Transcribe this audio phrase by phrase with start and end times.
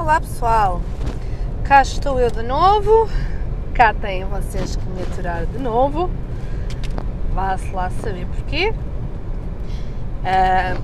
[0.00, 0.80] Olá pessoal,
[1.62, 3.06] cá estou eu de novo,
[3.74, 6.08] cá têm vocês que me aturar de novo,
[7.34, 8.72] vá-se lá saber porquê.
[10.24, 10.82] Uh,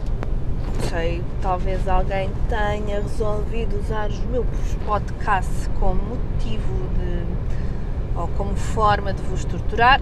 [0.90, 4.46] sei, talvez alguém tenha resolvido usar os meus
[4.84, 9.98] podcasts como motivo de ou como forma de vos torturar.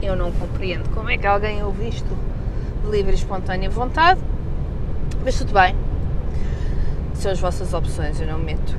[0.00, 2.16] Eu não compreendo como é que alguém ouve isto
[2.84, 4.20] de livre e espontânea vontade,
[5.24, 5.74] mas tudo bem
[7.22, 8.76] são as vossas opções, eu não meto.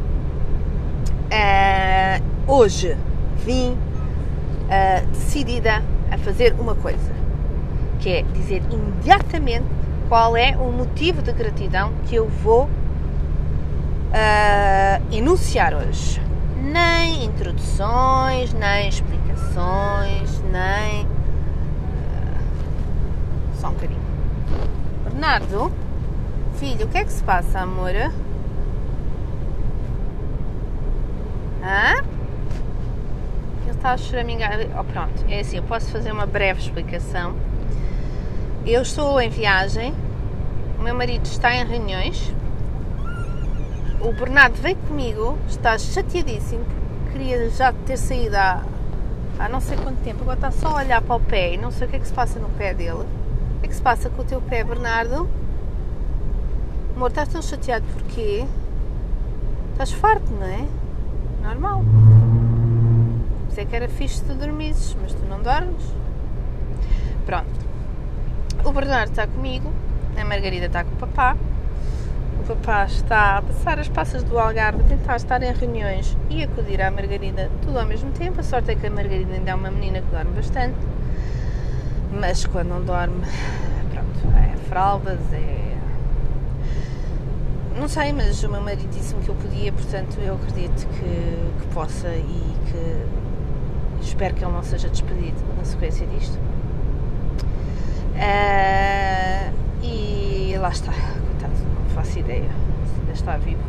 [1.32, 2.97] Uh, hoje
[3.38, 7.14] vim uh, decidida a fazer uma coisa,
[8.01, 9.64] que é dizer imediatamente
[10.10, 12.70] qual é o motivo de gratidão que eu vou uh,
[15.10, 16.21] enunciar hoje.
[16.62, 21.07] Nem introduções, nem explicações, nem.
[23.56, 24.01] só um bocadinho.
[25.06, 25.71] Bernardo,
[26.57, 27.93] filho, o que é que se passa, amor?
[31.63, 32.03] Hã?
[33.61, 34.52] Ele está a choramingar.
[34.78, 37.36] Oh, pronto, é assim, eu posso fazer uma breve explicação.
[38.66, 39.94] Eu estou em viagem,
[40.78, 42.33] o meu marido está em reuniões,
[44.02, 46.66] o Bernardo veio comigo, está chateadíssimo,
[47.11, 48.64] queria já ter saído há,
[49.39, 51.72] há não sei quanto tempo, agora está só a olhar para o pé e não
[51.72, 53.05] sei o que é que se passa no pé dele.
[53.58, 55.30] O que é que se passa com o teu pé, Bernardo?
[56.95, 58.45] Amor, estás tão chateado porquê?
[59.72, 60.67] Estás farto, não é?
[61.44, 61.83] Normal.
[63.49, 65.83] Sei que era fixe tu dormisses, mas tu não dormes.
[67.25, 67.63] Pronto.
[68.63, 69.71] O Bernardo está comigo,
[70.17, 71.36] a Margarida está com o papá.
[72.39, 76.44] O papá está a passar as passas do Algarve, a tentar estar em reuniões e
[76.44, 78.39] acudir à Margarida tudo ao mesmo tempo.
[78.39, 80.77] A sorte é que a Margarida ainda é uma menina que dorme bastante,
[82.11, 83.23] mas quando não dorme,
[83.91, 85.73] pronto, é fraldas, é
[87.76, 91.74] não sei, mas o meu marido disse-me que eu podia, portanto eu acredito que, que
[91.74, 96.38] possa e que espero que ele não seja despedido na sequência disto.
[98.16, 102.50] Uh, e lá está, coitado, não faço ideia
[102.94, 103.64] se ainda está vivo.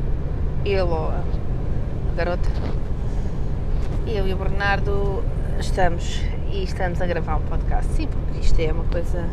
[0.65, 1.23] Ele ou a,
[2.17, 2.49] garota.
[4.07, 5.25] Eu e o Bernardo
[5.59, 6.21] estamos
[6.53, 9.27] e estamos a gravar um podcast, sim, porque isto é uma coisa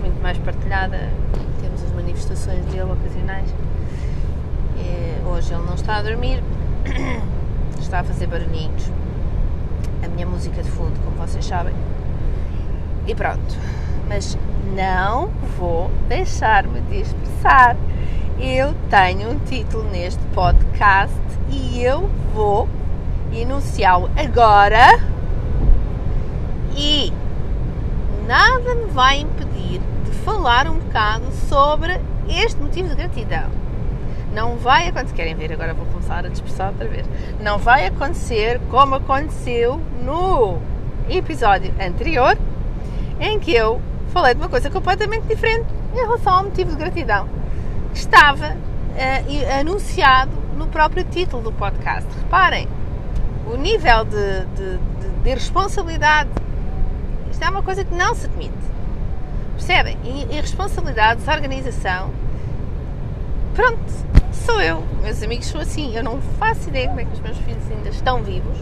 [0.00, 1.10] muito mais partilhada.
[2.00, 3.50] Manifestações dele ocasionais
[5.40, 6.42] hoje ele não está a dormir,
[7.80, 8.90] está a fazer barulhinhos.
[10.04, 11.74] A minha música de fundo, como vocês sabem.
[13.06, 13.56] E pronto.
[14.06, 14.36] Mas
[14.74, 15.28] não
[15.58, 17.76] vou deixar-me de expressar.
[18.38, 21.14] Eu tenho um título neste podcast
[21.50, 22.68] e eu vou
[23.32, 24.98] enunciá-lo agora.
[26.76, 27.12] E
[28.26, 29.80] nada me vai impedir
[30.24, 33.50] falar um bocado sobre este motivo de gratidão.
[34.32, 35.14] Não vai acontecer.
[35.14, 35.52] Querem ver?
[35.52, 37.06] Agora vou começar a dispersar outra vez.
[37.40, 40.58] Não vai acontecer como aconteceu no
[41.08, 42.38] episódio anterior,
[43.18, 43.80] em que eu
[44.12, 47.28] falei de uma coisa completamente diferente em relação ao motivo de gratidão.
[47.92, 52.08] Que estava uh, anunciado no próprio título do podcast.
[52.22, 52.68] Reparem,
[53.52, 56.30] o nível de, de, de, de responsabilidade.
[57.32, 58.54] Isto é uma coisa que não se admite.
[59.60, 59.98] Percebem?
[60.30, 62.10] Irresponsabilidade, desorganização.
[63.54, 63.78] Pronto,
[64.32, 64.82] sou eu.
[65.02, 65.94] Meus amigos são assim.
[65.94, 68.56] Eu não faço ideia como é que os meus filhos ainda estão vivos.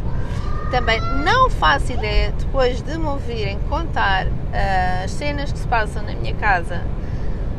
[0.72, 6.02] Também não faço ideia, depois de me ouvirem contar uh, as cenas que se passam
[6.02, 6.82] na minha casa,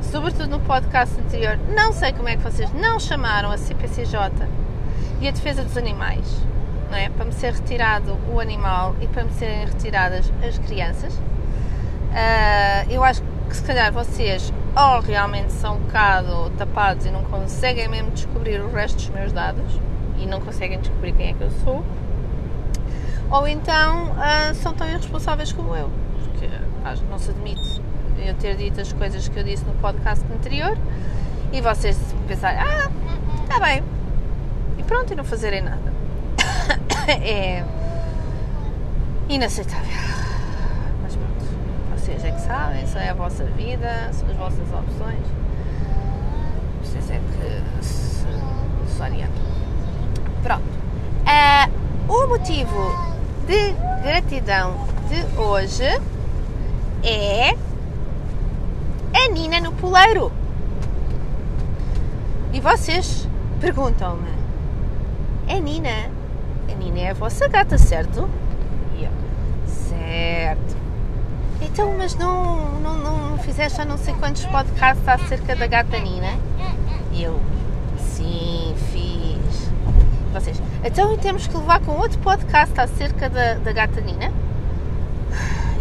[0.02, 4.20] sobretudo no podcast anterior, não sei como é que vocês não chamaram a CPCJ
[5.22, 6.28] e a defesa dos animais,
[6.92, 7.10] não é?
[7.10, 11.18] Para me ser retirado o animal e para me serem retiradas as crianças.
[12.10, 17.24] Uh, eu acho que se calhar vocês ou realmente são um bocado tapados e não
[17.24, 19.80] conseguem mesmo descobrir o resto dos meus dados
[20.18, 21.84] e não conseguem descobrir quem é que eu sou,
[23.32, 25.90] ou então uh, são tão irresponsáveis como eu,
[26.24, 26.50] porque
[26.84, 27.82] acho que não se admite
[28.18, 30.78] eu ter dito as coisas que eu disse no podcast anterior
[31.54, 31.98] e vocês
[32.28, 32.90] pensarem, ah,
[33.44, 33.84] está bem,
[34.78, 35.94] e pronto, e não fazerem nada.
[37.08, 37.64] é
[39.30, 40.29] inaceitável
[42.10, 45.28] vocês é que sabem, isso é a vossa vida, são as vossas opções.
[46.84, 48.26] Vocês é que se,
[48.88, 49.44] se orientam.
[50.42, 50.64] Pronto.
[51.24, 52.92] Uh, o motivo
[53.46, 55.86] de gratidão de hoje
[57.04, 57.52] é
[59.14, 60.32] a Nina no poleiro.
[62.52, 63.28] E vocês
[63.62, 64.32] perguntam-me:
[65.48, 66.10] é Nina?
[66.68, 68.28] A Nina é a vossa gata, certo?
[69.68, 70.79] Certo.
[71.72, 76.38] Então, mas não, não, não fizeste já não sei quantos podcasts acerca da gata Nina?
[77.12, 77.40] E eu,
[77.98, 79.70] sim, fiz.
[80.84, 84.32] Então temos que levar com outro podcast acerca da, da gata Nina.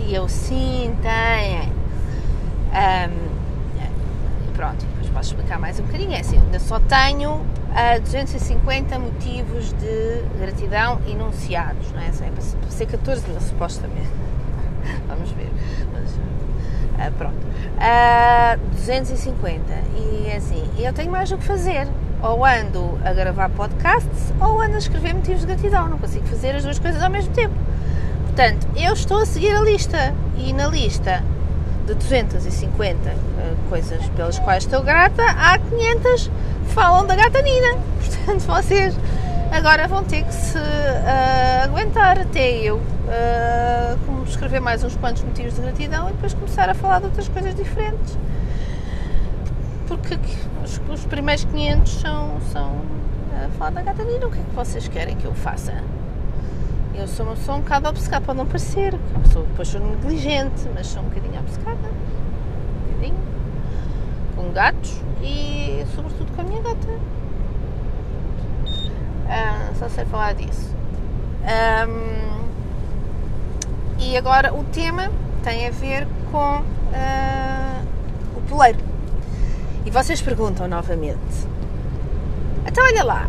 [0.06, 1.72] E eu sim, tem.
[2.72, 3.38] Um,
[4.54, 6.12] pronto, depois posso explicar mais um bocadinho.
[6.12, 12.06] É assim, ainda só tenho uh, ah, 250 motivos de gratidão enunciados, não é?
[12.08, 14.08] é para ser 14 mil, supostamente.
[15.08, 15.50] Vamos ver.
[15.92, 17.36] Mas, uh, pronto.
[17.78, 19.62] Uh, 250.
[19.96, 21.86] E é assim, eu tenho mais o que fazer.
[22.22, 25.88] Ou ando a gravar podcasts ou ando a escrever motivos de gratidão.
[25.88, 27.54] Não consigo fazer as duas coisas ao mesmo tempo.
[28.26, 30.14] Portanto, eu estou a seguir a lista.
[30.36, 31.22] E na lista
[31.86, 33.14] de 250 uh,
[33.68, 36.30] coisas pelas quais estou grata, há 500
[36.68, 37.78] falam da gata Nina.
[37.98, 38.94] Portanto, vocês
[39.50, 45.54] agora vão ter que se uh, aguentar até eu uh, escrever mais uns quantos motivos
[45.54, 48.16] de gratidão e depois começar a falar de outras coisas diferentes.
[49.86, 50.18] Porque
[50.62, 52.82] os, os primeiros 500 são, são
[53.44, 54.26] a falar da gata Nina.
[54.26, 55.82] O que é que vocês querem que eu faça?
[56.94, 58.92] Eu sou uma um bocado obcecada, pode não parecer,
[59.32, 61.76] sou, depois sou negligente, mas sou um bocadinho obcecada.
[61.76, 63.18] Um bocadinho.
[64.34, 66.88] Com gatos e sobretudo com a minha gata.
[69.28, 70.74] Ah, só sei falar disso.
[71.44, 72.48] Um,
[73.98, 75.10] e agora o tema
[75.42, 77.86] tem a ver com uh,
[78.36, 78.78] o poleiro.
[79.84, 81.46] E vocês perguntam novamente:
[82.66, 83.28] então olha lá,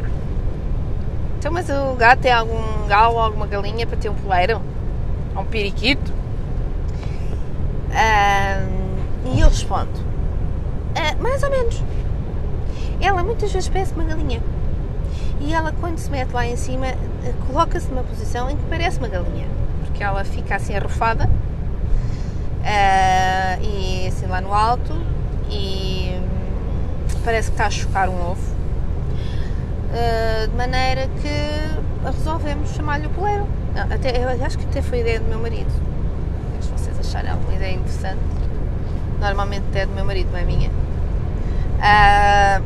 [1.40, 4.62] então, mas o gato tem algum galo ou alguma galinha para ter um poleiro?
[5.36, 6.12] Ou um periquito?
[9.26, 9.90] e eu respondo:
[10.96, 11.82] ah, mais ou menos.
[13.00, 14.42] Ela muitas vezes parece uma galinha.
[15.40, 16.88] E ela, quando se mete lá em cima,
[17.48, 19.48] coloca-se numa posição em que parece uma galinha.
[19.86, 21.30] Porque ela fica assim arrufada
[22.60, 24.94] uh, e assim lá no alto
[25.50, 28.60] e hum, parece que está a chocar um ovo
[29.90, 33.48] Uh, de maneira que resolvemos chamar-lhe o poleiro.
[33.76, 35.72] Até, eu acho que até foi ideia do meu marido.
[36.62, 38.20] Se vocês acharem alguma ideia interessante,
[39.20, 40.70] normalmente é do meu marido, não é minha.
[41.80, 42.64] Uh,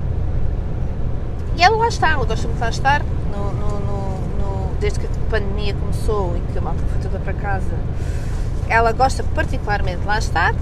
[1.63, 3.01] ela lá está, gosta muito de lá estar.
[3.31, 7.33] No, no, no, desde que a pandemia começou e que a malta foi toda para
[7.33, 7.71] casa,
[8.68, 10.54] ela gosta particularmente de lá estar.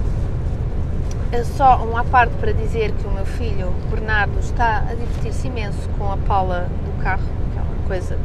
[1.32, 5.88] É só uma parte para dizer que o meu filho, Bernardo, está a divertir-se imenso
[5.98, 8.16] com a pala do carro, aquela coisa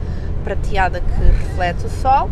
[0.43, 2.29] prateada que reflete o sol.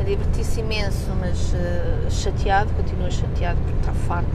[0.00, 4.30] A divertir-se imenso, mas uh, chateado, continua chateado porque está farto.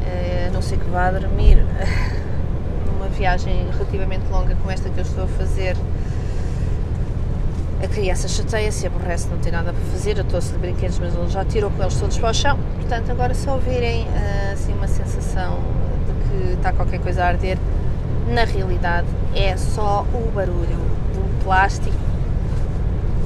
[0.00, 1.58] Uh, não sei que vá dormir
[2.96, 5.76] numa viagem relativamente longa como esta que eu estou a fazer
[7.82, 11.44] a criança chateia-se, aborrece, não tem nada para fazer, eu trouxe-lhe brinquedos, mas ele já
[11.44, 12.58] tirou com eles todos para o chão.
[12.76, 15.58] Portanto, agora se ouvirem uh, assim uma sensação
[16.06, 17.58] de que está qualquer coisa a arder,
[18.28, 20.78] na realidade é só o barulho
[21.14, 21.94] do plástico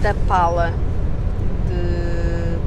[0.02, 0.72] da pala
[1.68, 2.58] de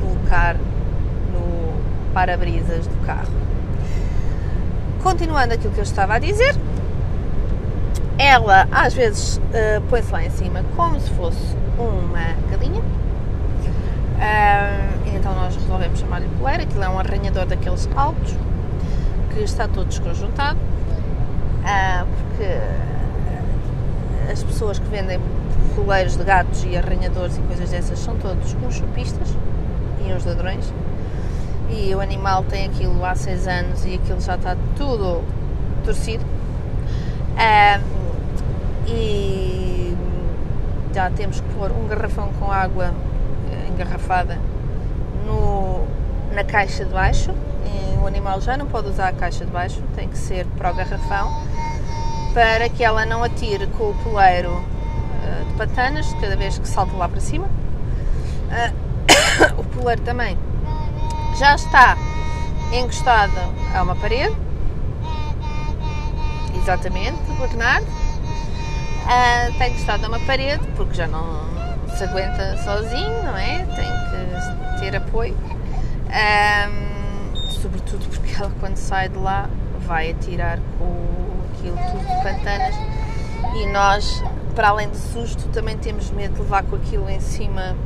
[0.00, 1.74] colocar no
[2.14, 3.51] para-brisas do carro.
[5.02, 6.54] Continuando aquilo que eu estava a dizer,
[8.18, 12.80] ela às vezes uh, põe-se lá em cima como se fosse uma galinha.
[12.80, 16.62] Uh, então nós resolvemos chamar-lhe poleira.
[16.62, 18.34] Aquilo é um arranhador daqueles altos
[19.34, 20.58] que está todo desconjuntado.
[21.62, 22.60] Uh, porque
[24.30, 25.20] as pessoas que vendem
[25.74, 29.28] coleiros de gatos e arranhadores e coisas dessas são todos uns chupistas
[30.06, 30.72] e uns ladrões.
[31.72, 35.24] E o animal tem aquilo há 6 anos e aquilo já está tudo
[35.84, 36.24] torcido.
[37.32, 37.82] Uh,
[38.86, 39.96] e
[40.94, 42.92] já temos que pôr um garrafão com água
[43.50, 44.38] eh, engarrafada
[45.24, 45.86] no,
[46.34, 47.30] na caixa de baixo.
[47.64, 50.70] E o animal já não pode usar a caixa de baixo, tem que ser para
[50.70, 51.42] o garrafão
[52.34, 56.94] para que ela não atire com o poleiro uh, de patanas cada vez que salta
[56.96, 57.46] lá para cima.
[57.46, 60.36] Uh, o poleiro também
[61.36, 61.96] já está
[62.72, 63.32] encostado
[63.74, 64.36] a uma parede.
[66.56, 71.42] Exatamente, Bernardo uh, tem que estar numa parede porque já não
[71.96, 73.58] se aguenta sozinho, não é?
[73.74, 73.90] Tem
[74.74, 75.36] que ter apoio.
[77.60, 79.48] Sobretudo porque ela quando sai de lá
[79.86, 80.94] vai atirar com
[81.52, 82.74] aquilo tudo de pantanas
[83.54, 84.22] e nós,
[84.54, 87.76] para além de susto, também temos medo de levar com aquilo em cima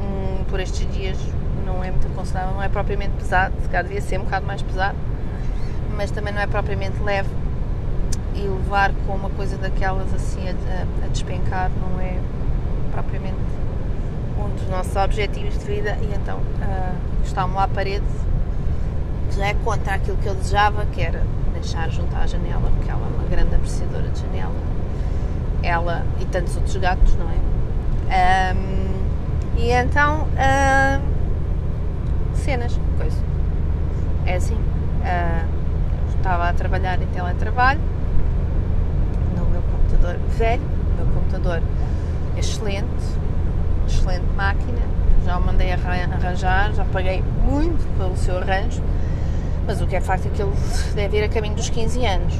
[0.00, 1.18] hum, por estes dias.
[1.72, 4.60] Não é muito aconselhável, não é propriamente pesado, se calhar devia ser um bocado mais
[4.60, 4.96] pesado,
[5.96, 7.30] mas também não é propriamente leve.
[8.34, 12.16] E levar com uma coisa daquelas assim a, a, despencar não é
[12.92, 13.36] propriamente
[14.38, 15.98] um dos nossos objetivos de vida.
[16.00, 18.04] E então uh, está-me lá à parede
[19.36, 21.22] já é contra aquilo que eu desejava que era
[21.52, 24.54] deixar junto à janela porque ela é uma grande apreciadora de janela.
[25.62, 28.54] Ela e tantos outros gatos, não é?
[28.54, 28.90] Um,
[29.58, 30.26] e então,
[32.40, 33.18] cenas, coisa.
[34.26, 34.54] É assim.
[34.54, 35.60] Uh,
[36.16, 37.80] estava a trabalhar em teletrabalho
[39.36, 40.62] no meu computador velho,
[40.96, 41.62] meu computador
[42.36, 42.88] excelente,
[43.86, 44.80] excelente máquina,
[45.24, 48.82] já o mandei arranjar, já paguei muito pelo seu arranjo,
[49.66, 50.52] mas o que é facto é que ele
[50.94, 52.34] deve ir a caminho dos 15 anos.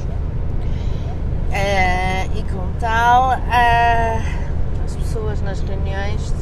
[1.51, 6.40] Uh, e como tal, uh, as pessoas nas reuniões.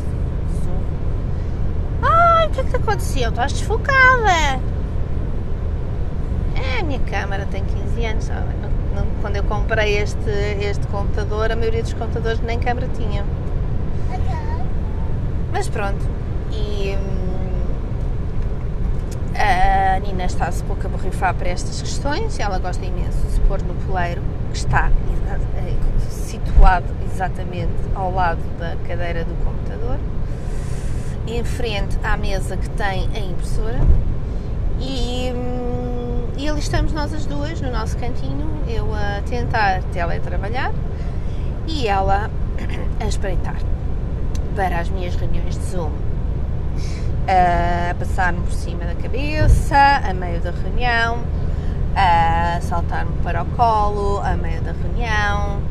[2.40, 3.30] Ai, o que é que te aconteceu?
[3.30, 4.62] Estás desfocada!
[6.56, 8.32] É, a minha câmara tem 15 anos?
[9.20, 10.30] Quando eu comprei este,
[10.62, 13.26] este computador, a maioria dos computadores nem câmara tinham.
[15.52, 16.00] Mas pronto,
[16.54, 17.66] e hum,
[19.36, 23.62] a Nina está-se pouco a borrifar para estas questões, ela gosta imenso de se pôr
[23.64, 24.90] no poleiro, que está
[25.58, 25.76] eh,
[26.10, 30.00] situado exatamente ao lado da cadeira do computador,
[31.38, 33.80] em frente à mesa que tem a impressora,
[34.80, 40.72] e, hum, e ali estamos nós as duas, no nosso cantinho, eu a tentar teletrabalhar
[41.68, 42.30] e ela
[43.00, 43.58] a espreitar
[44.56, 45.92] para as minhas reuniões de Zoom.
[47.28, 51.24] A passar-me por cima da cabeça, a meio da reunião,
[51.96, 55.62] a saltar-me para o colo, a meio da reunião,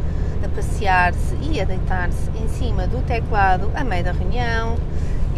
[0.45, 4.77] a passear-se e a deitar-se em cima do teclado, a meio da reunião,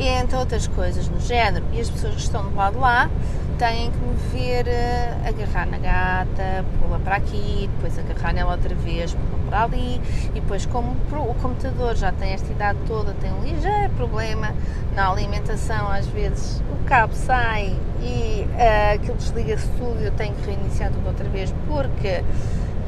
[0.06, 1.64] entre outras coisas no género.
[1.72, 3.10] E as pessoas que estão do lado lá
[3.58, 8.74] têm que me ver uh, agarrar na gata, pula para aqui, depois agarrar nela outra
[8.74, 13.30] vez, pula para ali, e depois como o computador já tem esta idade toda, tem
[13.30, 14.54] um ligeiro problema
[14.94, 20.34] na alimentação, às vezes o cabo sai e uh, aquilo desliga-se tudo e eu tenho
[20.36, 22.24] que reiniciar tudo outra vez porque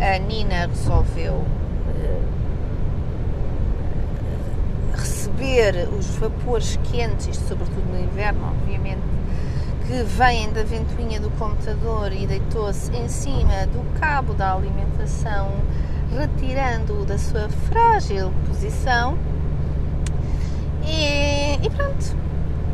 [0.00, 2.42] a Nina resolveu uh,
[5.32, 9.02] receber os vapores quentes, isto sobretudo no inverno, obviamente,
[9.86, 15.50] que vêm da ventoinha do computador e deitou-se em cima do cabo da alimentação,
[16.16, 19.18] retirando-o da sua frágil posição.
[20.84, 22.16] E, e pronto.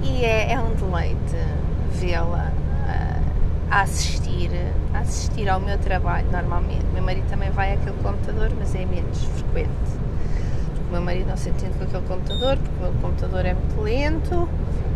[0.03, 1.37] E é, é um deleite
[1.93, 2.51] vê-la
[2.87, 3.23] uh,
[3.71, 4.51] a assistir,
[4.95, 6.85] assistir ao meu trabalho normalmente.
[6.93, 10.08] Meu marido também vai àquele computador, mas é menos frequente.
[10.89, 13.81] O meu marido não se entende com aquele computador, porque o meu computador é muito
[13.81, 14.49] lento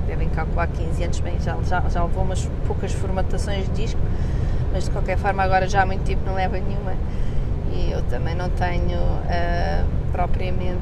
[0.07, 4.01] devem calcular 15 anos, bem, já, já, já levou umas poucas formatações de disco,
[4.73, 6.95] mas de qualquer forma agora já há muito tempo não leva nenhuma
[7.73, 10.79] e eu também não tenho uh, propriamente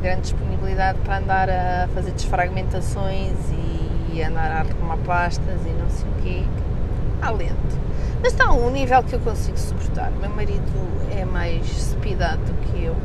[0.00, 3.36] grande disponibilidade para andar a fazer desfragmentações
[4.12, 6.44] e andar a arrumar pastas e não sei o quê,
[7.20, 7.78] há lento.
[8.20, 10.10] Mas está a um nível que eu consigo suportar.
[10.20, 10.62] Meu marido
[11.16, 12.96] é mais speedado do que eu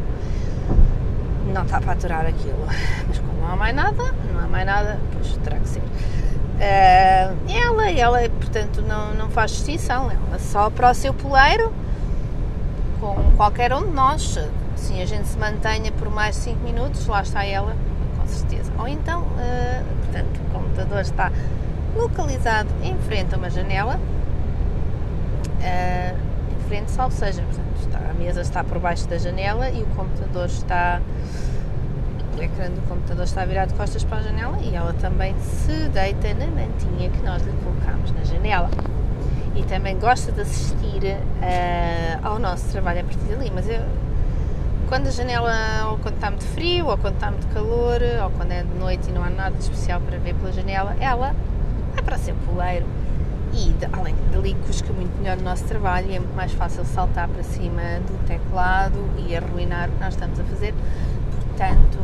[1.54, 2.66] não está para aturar aquilo.
[3.08, 5.80] Mas como não há mais nada, não há mais nada, pois terá que ser.
[5.80, 11.74] Uh, ela, ela, portanto, não, não faz distinção, ela só para o seu poleiro,
[13.00, 14.40] com qualquer um de nós.
[14.76, 17.76] Se a gente se mantenha por mais de 5 minutos, lá está ela,
[18.18, 18.72] com certeza.
[18.78, 21.32] Ou então, uh, portanto, o computador está
[21.96, 24.00] localizado em frente a uma janela,
[25.60, 26.33] uh,
[26.74, 31.00] frente, seja, portanto, está, a mesa está por baixo da janela e o computador está
[32.36, 35.88] o ecrã do computador está virado de costas para a janela e ela também se
[35.90, 38.72] deita na mantinha que nós lhe colocamos na janela.
[39.56, 43.52] E também gosta de assistir uh, ao nosso trabalho a partir dali.
[43.54, 43.82] Mas eu,
[44.90, 48.52] quando a janela, ou quando está muito frio, ou quando está muito calor, ou quando
[48.52, 51.36] é de noite e não há nada de especial para ver pela janela, ela
[51.94, 52.88] vai para o seu poleiro
[53.54, 56.84] e de, além dali cusca muito melhor o nosso trabalho e é muito mais fácil
[56.86, 60.74] saltar para cima do teclado e arruinar o que nós estamos a fazer.
[61.48, 62.00] Portanto,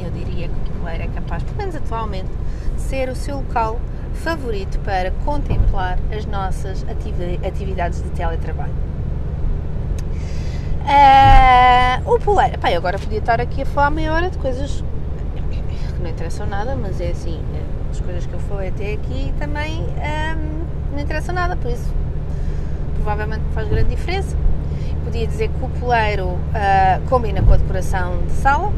[0.00, 2.30] eu diria que o poleiro é capaz, pelo menos atualmente,
[2.76, 3.78] ser o seu local
[4.14, 6.84] favorito para contemplar as nossas
[7.46, 8.72] atividades de teletrabalho.
[10.82, 14.82] Uh, o poleiro, pá, eu agora podia estar aqui a falar meia hora de coisas
[15.94, 17.40] que não interessam nada, mas é assim,
[17.92, 21.92] as coisas que eu falei até aqui também um, não interessam nada, por isso
[22.94, 24.36] provavelmente faz grande diferença.
[25.04, 28.72] Podia dizer que o poleiro uh, combina com a decoração de sala,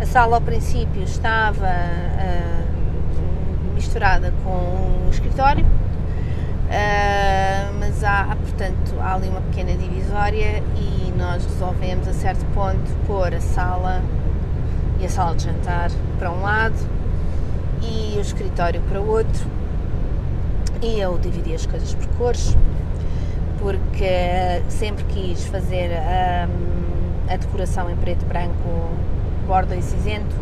[0.00, 9.14] a sala ao princípio estava uh, misturada com o escritório, uh, mas há, portanto, há
[9.14, 14.02] ali uma pequena divisória e nós resolvemos a certo ponto pôr a sala
[14.98, 17.03] e a sala de jantar para um lado
[17.84, 19.46] e o escritório para outro.
[20.82, 22.56] E eu dividi as coisas por cores,
[23.58, 28.90] porque sempre quis fazer um, a decoração em preto, branco,
[29.46, 30.34] borda e cinzento.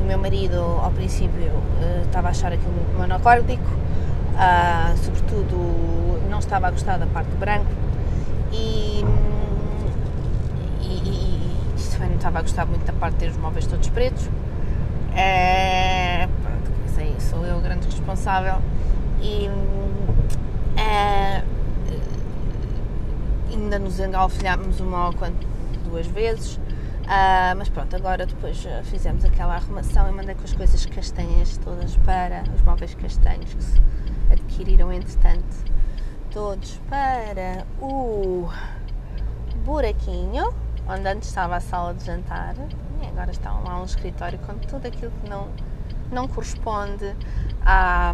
[0.00, 6.38] O meu marido, ao princípio, uh, estava a achar aquilo muito monocórdico, uh, sobretudo não
[6.38, 7.70] estava a gostar da parte do branco
[8.52, 9.04] e,
[10.80, 11.40] e, e
[11.98, 14.28] não estava a gostar muito da parte de ter os móveis todos pretos.
[15.14, 15.79] É, sei,
[17.86, 18.56] responsável
[19.22, 19.48] e
[20.76, 21.42] é,
[23.50, 25.14] ainda nos engalfinhámos uma ou
[25.84, 26.58] duas vezes.
[27.10, 31.96] Uh, mas pronto, agora depois fizemos aquela arrumação e mandei com as coisas castanhas todas
[31.98, 33.82] para os móveis castanhos que se
[34.30, 35.56] adquiriram entretanto,
[36.30, 38.48] todos para o
[39.64, 40.54] buraquinho,
[40.88, 42.54] onde antes estava a sala de jantar
[43.02, 45.48] e agora está lá um escritório com tudo aquilo que não,
[46.10, 47.14] não corresponde
[47.62, 48.12] a,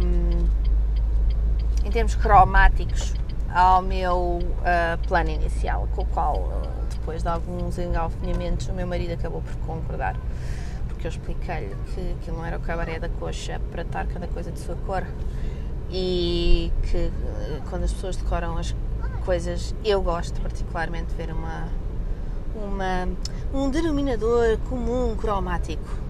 [1.83, 3.13] em termos cromáticos
[3.53, 8.85] ao meu uh, plano inicial, com o qual, uh, depois de alguns engalfinhamentos, o meu
[8.85, 10.15] marido acabou por concordar,
[10.87, 14.51] porque eu expliquei-lhe que aquilo não era o cabaré da coxa para estar cada coisa
[14.51, 15.05] de sua cor
[15.89, 18.75] e que uh, quando as pessoas decoram as
[19.25, 21.67] coisas, eu gosto particularmente de ver uma,
[22.55, 23.09] uma,
[23.53, 26.06] um denominador comum cromático,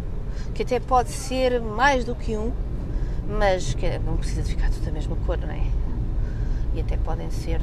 [0.54, 2.52] que até pode ser mais do que um,
[3.28, 5.68] mas que não precisa ficar tudo da mesma cor, não é?
[6.74, 7.62] E até podem ser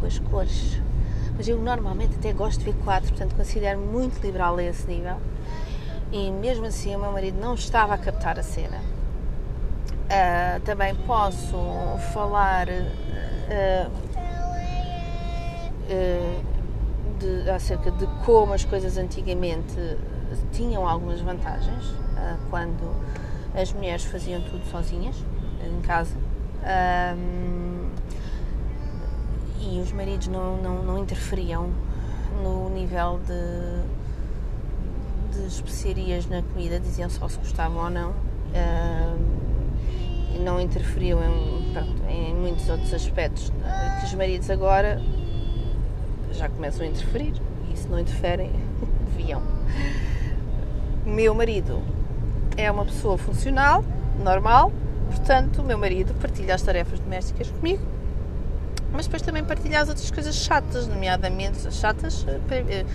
[0.00, 0.80] duas cores.
[1.36, 5.16] Mas eu normalmente até gosto de ver quatro, portanto considero muito liberal a esse nível.
[6.12, 8.80] E mesmo assim o meu marido não estava a captar a cena.
[10.06, 11.56] Uh, também posso
[12.12, 13.90] falar uh,
[15.90, 16.44] uh,
[17.18, 19.74] de, acerca de como as coisas antigamente
[20.52, 21.94] tinham algumas vantagens
[22.50, 22.94] quando
[23.54, 25.16] as mulheres faziam tudo sozinhas,
[25.64, 26.14] em casa.
[27.16, 27.88] Um,
[29.60, 31.70] e os maridos não, não, não, interferiam
[32.42, 33.82] no nível de,
[35.38, 38.10] de especiarias na comida, diziam só se gostavam ou não.
[38.10, 39.36] Um,
[40.34, 43.50] e não interferiam em, pronto, em muitos outros aspectos
[44.00, 45.00] que os maridos agora
[46.30, 47.32] já começam a interferir
[47.72, 48.50] e se não interferem,
[49.16, 49.42] deviam.
[51.06, 51.80] O meu marido
[52.56, 53.84] é uma pessoa funcional,
[54.24, 54.72] normal,
[55.06, 57.80] portanto, o meu marido partilha as tarefas domésticas comigo,
[58.90, 62.26] mas depois também partilha as outras coisas chatas, nomeadamente as chatas.
[62.26, 62.86] Eh, eh,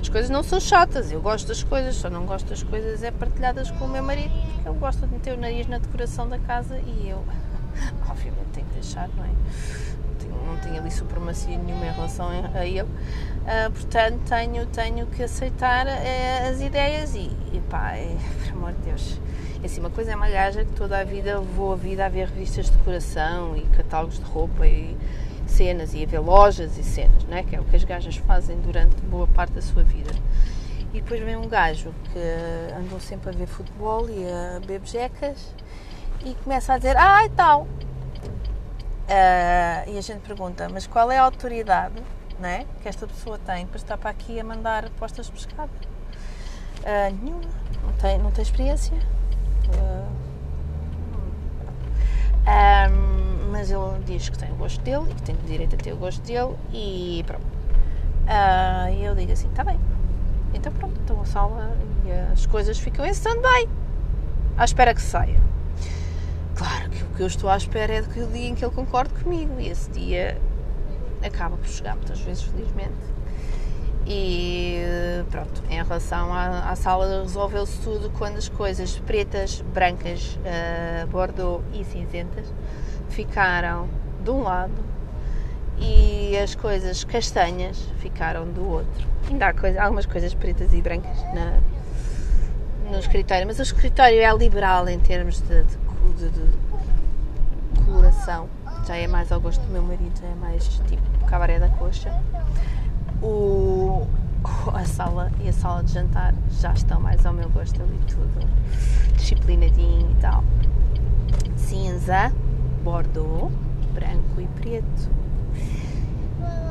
[0.00, 3.10] as coisas não são chatas, eu gosto das coisas, só não gosto das coisas é
[3.10, 6.38] partilhadas com o meu marido, porque ele gosta de meter o nariz na decoração da
[6.38, 7.22] casa e eu,
[8.08, 9.28] obviamente, tenho que deixar, não é?
[10.50, 12.82] Não tenho ali supremacia nenhuma em relação a ele.
[12.82, 18.72] Uh, portanto, tenho, tenho que aceitar uh, as ideias e, e pá, é, por amor
[18.72, 19.20] de Deus.
[19.62, 22.08] É assim, uma coisa é uma gaja que toda a vida vou a vida a
[22.08, 24.96] ver revistas de decoração e catálogos de roupa e
[25.46, 27.42] cenas e a ver lojas e cenas, não é?
[27.42, 30.10] Que é o que as gajas fazem durante boa parte da sua vida.
[30.92, 32.18] E depois vem um gajo que
[32.76, 35.54] andou sempre a ver futebol e a beber jecas
[36.24, 37.66] e começa a dizer, ah, e tal,
[39.10, 42.00] Uh, e a gente pergunta, mas qual é a autoridade
[42.38, 45.70] né, que esta pessoa tem para estar para aqui a mandar postas de pescado?
[46.78, 47.42] Uh, nenhuma,
[47.82, 48.96] não tem, não tem experiência.
[49.66, 50.08] Uh,
[52.46, 55.78] um, mas ele diz que tem o gosto dele e que tem o direito a
[55.78, 57.46] ter o gosto dele e pronto.
[58.96, 59.80] E eu digo assim, está bem.
[60.54, 63.68] Então pronto, então a sala e as coisas ficam em stand-by.
[64.56, 65.49] À espera que saia.
[66.54, 68.74] Claro que o que eu estou à espera é que o dia em que ele
[68.74, 70.40] concorde comigo e esse dia
[71.22, 73.10] acaba por chegar muitas vezes, felizmente.
[74.06, 74.80] E
[75.30, 81.62] pronto, em relação à, à sala, resolveu-se tudo quando as coisas pretas, brancas, uh, bordeaux
[81.72, 82.52] e cinzentas
[83.10, 83.88] ficaram
[84.24, 84.90] de um lado
[85.78, 89.08] e as coisas castanhas ficaram do outro.
[89.28, 91.58] Ainda há coisa, algumas coisas pretas e brancas na,
[92.90, 95.78] no escritório, mas o escritório é liberal em termos de, de
[96.16, 98.48] de, de coloração
[98.86, 102.12] já é mais ao gosto do meu marido, já é mais tipo cabaré da coxa.
[103.22, 104.06] O,
[104.72, 108.48] a sala e a sala de jantar já estão mais ao meu gosto ali tudo
[109.16, 110.42] disciplinadinho e tal.
[111.56, 112.32] Cinza,
[112.82, 113.52] bordeaux,
[113.92, 115.10] branco e preto.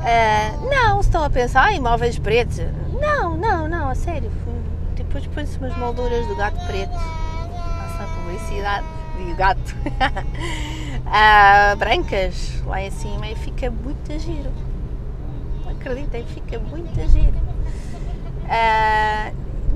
[0.00, 2.58] Uh, não, estão a pensar em móveis pretos.
[3.00, 4.30] Não, não, não, a sério.
[4.94, 6.92] Depois põe-se umas molduras do gato preto.
[6.92, 9.74] Passa a publicidade e o gato,
[11.06, 14.50] uh, brancas lá em cima e fica muito giro.
[15.68, 17.36] Acreditem, fica muito giro.
[18.50, 19.32] Uh,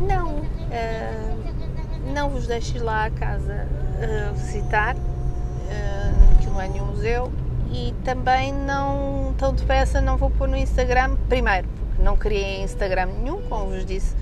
[0.06, 3.68] não, uh, não vos deixes lá a casa
[4.34, 7.32] visitar, uh, que não é nenhum museu
[7.70, 13.06] e também não tão depressa não vou pôr no Instagram primeiro, porque não criei Instagram
[13.06, 14.16] nenhum, como vos disse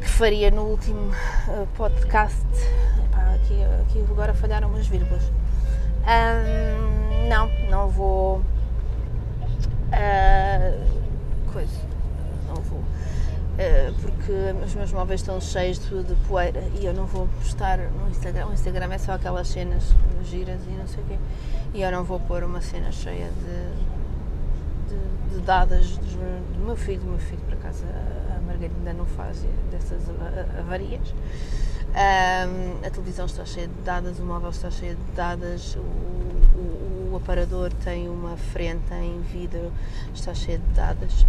[0.00, 1.10] que faria no último
[1.76, 2.46] podcast.
[3.48, 5.22] Aqui, aqui agora falharam umas vírgulas.
[6.04, 8.42] Um, não, não vou.
[9.88, 10.84] Uh,
[11.50, 11.80] coisa.
[12.46, 12.80] Não vou.
[12.80, 14.32] Uh, porque
[14.62, 18.48] os meus móveis estão cheios de, de, poeira e eu não vou postar no Instagram.
[18.48, 21.16] O Instagram é só aquelas cenas giras e não sei o quê.
[21.72, 27.00] E eu não vou pôr uma cena cheia de, de, de dadas do, meu filho.
[27.00, 28.27] Do meu filho, por acaso, a
[28.58, 30.02] Margarida ainda não faz dessas
[30.58, 31.14] avarias.
[31.88, 37.10] Um, a televisão está cheia de dadas, o móvel está cheio de dadas, o, o,
[37.12, 39.72] o aparador tem uma frente em vidro,
[40.12, 41.22] está cheio de dadas.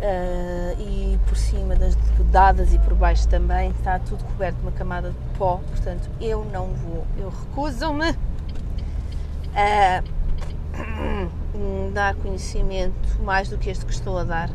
[0.00, 1.96] Uh, e por cima das
[2.30, 6.44] dadas e por baixo também está tudo coberto de uma camada de pó, portanto eu
[6.52, 8.10] não vou, eu recuso-me
[9.56, 10.04] a
[11.92, 14.50] dar conhecimento mais do que este que estou a dar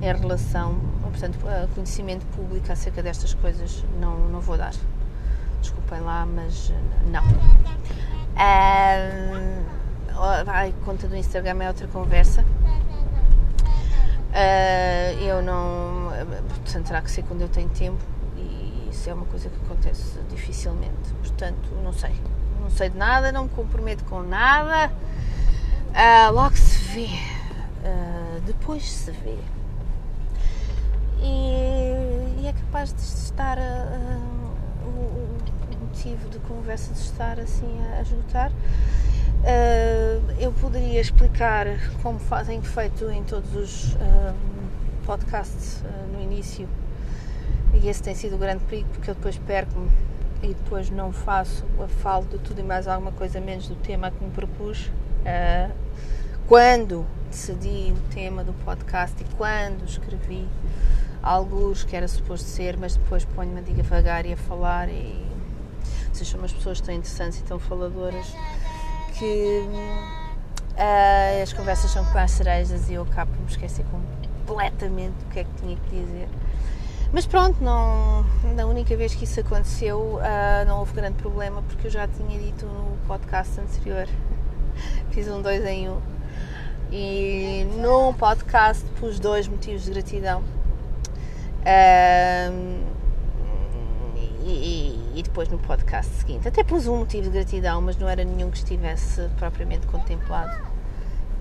[0.00, 0.78] em relação,
[1.10, 1.38] portanto,
[1.74, 4.72] conhecimento público acerca destas coisas não, não vou dar.
[5.60, 6.72] Desculpem lá, mas
[7.10, 7.22] não.
[8.38, 9.64] Um,
[10.46, 12.44] ai, conta do Instagram é outra conversa.
[14.30, 16.10] Uh, eu não.
[16.64, 17.98] Portanto, terá que ser quando eu tenho tempo
[18.36, 21.12] e isso é uma coisa que acontece dificilmente.
[21.20, 22.14] Portanto, não sei.
[22.60, 24.92] Não sei de nada, não me comprometo com nada.
[25.88, 27.08] Uh, logo se vê.
[27.82, 29.38] Uh, depois se vê.
[31.20, 33.58] E, e, é capaz de estar.
[34.84, 35.38] o, o
[35.80, 38.52] motivo de conversa de estar assim a, a juntar.
[39.38, 41.66] Uh, eu poderia explicar
[42.02, 44.34] como fazem feito em todos os uh,
[45.06, 46.68] podcasts uh, no início,
[47.72, 49.90] e esse tem sido o grande perigo, porque eu depois perco-me
[50.42, 51.64] e depois não faço,
[52.02, 54.90] falo de tudo e mais alguma coisa menos do tema que me propus.
[56.46, 60.48] quando decidi o tema do podcast e quando escrevi
[61.22, 65.26] alguns que era suposto ser, mas depois ponho-me a divagar e a falar e
[66.12, 68.26] vocês são umas pessoas tão interessantes e tão faladoras
[69.18, 69.64] que
[70.74, 75.28] uh, as conversas são com as cerejas e eu acabo por me esquecer completamente o
[75.28, 76.28] que é que tinha que dizer.
[77.12, 81.86] Mas pronto, não, na única vez que isso aconteceu uh, não houve grande problema porque
[81.86, 84.06] eu já tinha dito no podcast anterior.
[85.10, 86.00] Fiz um dois em um.
[86.90, 90.42] E no podcast pus dois motivos de gratidão.
[91.60, 92.88] Uh,
[94.44, 96.48] e, e, depois no podcast seguinte.
[96.48, 100.56] Até pus um motivo de gratidão, mas não era nenhum que estivesse propriamente contemplado.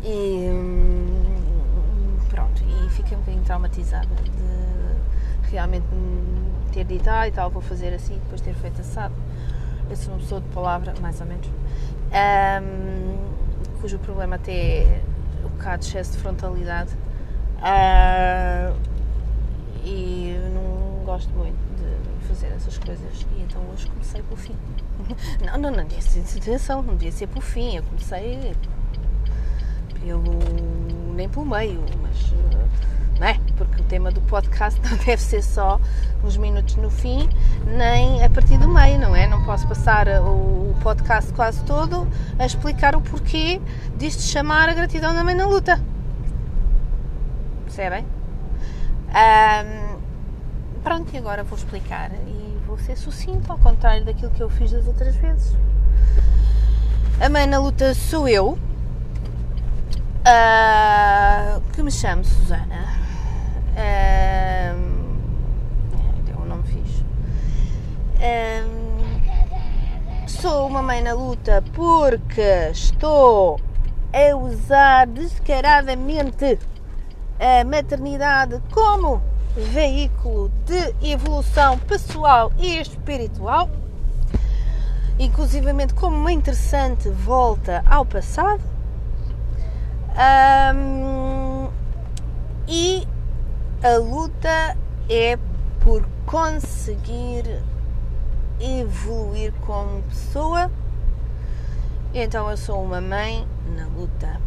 [0.04, 5.86] E hum, pronto, e fiquei um bocadinho traumatizada de realmente
[6.72, 9.16] ter dito, ah e tal, vou fazer assim, depois ter feito assado.
[9.90, 11.48] Eu sou uma pessoa de palavra, mais ou menos,
[12.12, 15.02] um, cujo problema até é
[15.46, 16.92] o bocado de excesso de frontalidade.
[17.58, 18.97] Uh,
[19.88, 21.58] e não gosto muito
[22.28, 23.26] fazer essas coisas.
[23.36, 24.56] E então hoje comecei pelo fim.
[25.46, 27.78] Não, não, não devia ser atenção, não devia ser pelo fim.
[27.78, 28.56] Eu comecei
[30.02, 30.40] pelo.
[31.16, 32.34] nem pelo meio, mas.
[33.20, 33.40] Não é?
[33.56, 35.80] Porque o tema do podcast não deve ser só
[36.24, 37.30] uns minutos no fim,
[37.66, 39.28] nem a partir do meio, não é?
[39.28, 43.62] Não posso passar o podcast quase todo a explicar o porquê
[43.98, 45.82] disto chamar a gratidão da mãe na luta.
[47.66, 48.17] Percebem?
[49.18, 49.98] Um,
[50.84, 54.72] Pronto, e agora vou explicar e vou ser sucinto, ao contrário daquilo que eu fiz
[54.72, 55.54] das outras vezes.
[57.20, 58.58] A mãe na luta sou eu,
[60.22, 62.86] uh, que me chamo Susana.
[63.74, 64.78] Uh,
[66.30, 67.04] é um nome fixe.
[68.22, 68.70] Uh,
[70.30, 73.60] sou uma mãe na luta porque estou
[74.14, 76.58] a usar descaradamente
[77.40, 79.22] a maternidade como
[79.56, 83.70] veículo de evolução pessoal e espiritual,
[85.18, 88.62] inclusivamente como uma interessante volta ao passado.
[90.76, 91.70] Um,
[92.68, 93.08] e
[93.84, 94.78] a luta
[95.10, 95.38] é
[95.80, 97.64] por conseguir
[98.60, 100.72] evoluir como pessoa.
[102.14, 104.47] Então eu sou uma mãe na luta.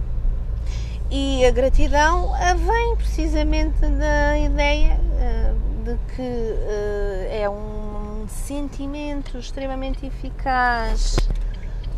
[1.13, 10.07] E a gratidão vem precisamente da ideia uh, de que uh, é um sentimento extremamente
[10.07, 11.17] eficaz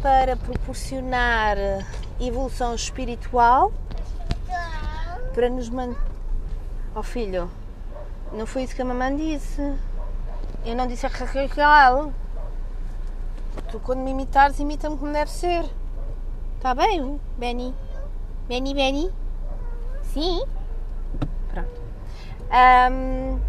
[0.01, 1.59] para proporcionar
[2.19, 3.71] evolução espiritual,
[5.35, 6.01] para nos manter.
[6.95, 7.51] Oh filho,
[8.33, 9.61] não foi isso que a mamãe disse.
[10.65, 12.13] Eu não disse a Raquel.
[13.71, 15.67] Tu, quando me imitares, imita-me como deve ser.
[16.61, 17.75] Tá bem, Benny?
[18.49, 19.13] Benny, Benny?
[20.03, 20.45] Sim?
[21.49, 21.81] Pronto.
[22.51, 23.41] Um,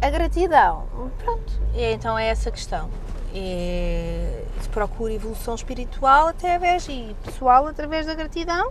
[0.00, 0.86] a gratidão,
[1.18, 2.88] pronto, então é essa questão.
[3.32, 8.70] Se procura evolução espiritual através e pessoal através da gratidão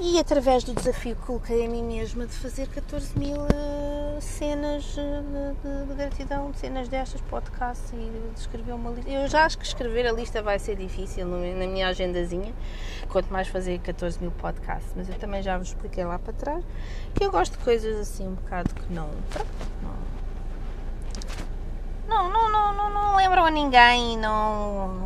[0.00, 4.96] e através do desafio que coloquei a mim mesma de fazer 14 mil uh, cenas
[4.98, 9.10] eh, de, de, de, gratidão, cenas destas, podcasts e de escrever uma lista.
[9.10, 12.52] Eu já acho que escrever a lista vai ser difícil na minha agendazinha,
[13.08, 16.64] quanto mais fazer 14 mil podcasts, mas eu também já vos expliquei lá para trás
[17.14, 19.08] que eu gosto de coisas assim um bocado que não.
[19.82, 20.13] não
[22.08, 25.00] não, não, não, não, lembram a ninguém não,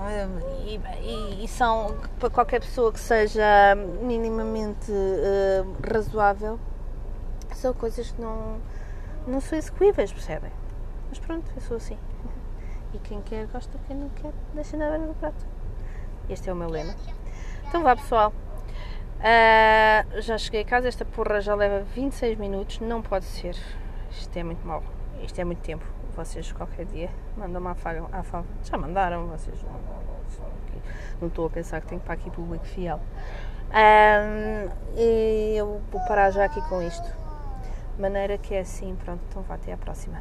[0.66, 6.58] e, e, e, são para qualquer pessoa que seja minimamente uh, razoável
[7.58, 8.61] são coisas que não,
[9.26, 10.50] não são execuíveis, percebem?
[11.08, 11.98] Mas pronto, eu sou assim.
[12.94, 15.44] E quem quer gosta, quem não quer, deixa na beira do prato.
[16.26, 16.94] Este é o meu lema.
[17.68, 18.32] Então vá pessoal.
[19.18, 23.54] Uh, já cheguei a casa, esta porra já leva 26 minutos, não pode ser.
[24.11, 24.82] Isto é muito mau.
[25.22, 28.46] Isto é muito tempo vocês qualquer dia mandam uma afaga, afaga.
[28.64, 29.57] Já mandaram, vocês
[31.20, 33.00] não estou a pensar que tenho para aqui público fiel.
[33.70, 37.09] Um, e eu vou parar já aqui com isto.
[37.98, 40.20] Maneira que é assim, pronto, então vá até à próxima.